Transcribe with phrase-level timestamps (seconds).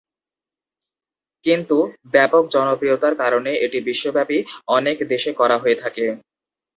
[1.45, 1.77] কিন্তু,
[2.13, 4.37] ব্যাপক জনপ্রিয়তার কারণে এটি বিশ্বব্যাপী
[4.69, 6.05] অনেক দেশে করা হয়ে থাকে।